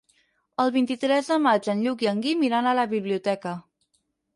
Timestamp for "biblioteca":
2.99-3.59